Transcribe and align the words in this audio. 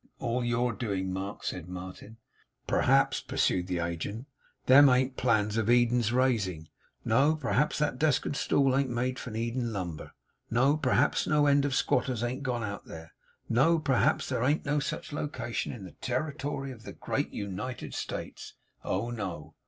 'All 0.17 0.43
your 0.43 0.73
doing, 0.73 1.13
Mark!' 1.13 1.43
said 1.43 1.69
Martin. 1.69 2.17
'P'raps,' 2.65 3.21
pursued 3.21 3.67
the 3.67 3.77
agent, 3.77 4.25
'them 4.65 4.89
ain't 4.89 5.15
plants 5.15 5.57
of 5.57 5.69
Eden's 5.69 6.11
raising. 6.11 6.69
No! 7.05 7.35
P'raps 7.35 7.77
that 7.77 7.99
desk 7.99 8.25
and 8.25 8.35
stool 8.35 8.75
ain't 8.75 8.89
made 8.89 9.19
from 9.19 9.35
Eden 9.35 9.71
lumber. 9.71 10.13
No! 10.49 10.75
P'raps 10.75 11.27
no 11.27 11.45
end 11.45 11.65
of 11.65 11.75
squatters 11.75 12.23
ain't 12.23 12.41
gone 12.41 12.63
out 12.63 12.85
there. 12.85 13.13
No! 13.47 13.77
P'raps 13.77 14.27
there 14.27 14.41
ain't 14.43 14.65
no 14.65 14.79
such 14.79 15.13
location 15.13 15.71
in 15.71 15.83
the 15.83 15.91
territoary 16.01 16.71
of 16.71 16.81
the 16.81 16.93
Great 16.93 17.31
U 17.33 17.47
nited 17.47 17.93
States. 17.93 18.55
Oh, 18.83 19.11
no! 19.11 19.53